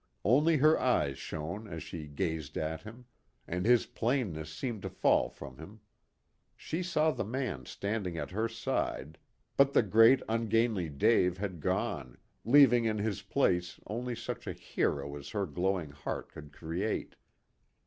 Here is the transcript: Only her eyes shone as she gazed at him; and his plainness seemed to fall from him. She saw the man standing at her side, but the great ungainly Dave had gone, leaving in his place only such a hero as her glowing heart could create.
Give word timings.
Only 0.25 0.57
her 0.57 0.79
eyes 0.79 1.19
shone 1.19 1.67
as 1.67 1.83
she 1.83 2.07
gazed 2.07 2.57
at 2.57 2.81
him; 2.81 3.05
and 3.47 3.67
his 3.67 3.85
plainness 3.85 4.51
seemed 4.51 4.81
to 4.81 4.89
fall 4.89 5.29
from 5.29 5.59
him. 5.59 5.79
She 6.57 6.81
saw 6.81 7.11
the 7.11 7.23
man 7.23 7.67
standing 7.67 8.17
at 8.17 8.31
her 8.31 8.49
side, 8.49 9.19
but 9.57 9.73
the 9.73 9.83
great 9.83 10.23
ungainly 10.27 10.89
Dave 10.89 11.37
had 11.37 11.59
gone, 11.61 12.17
leaving 12.43 12.85
in 12.85 12.97
his 12.97 13.21
place 13.21 13.79
only 13.85 14.15
such 14.15 14.47
a 14.47 14.53
hero 14.53 15.15
as 15.15 15.29
her 15.29 15.45
glowing 15.45 15.91
heart 15.91 16.31
could 16.31 16.51
create. 16.51 17.15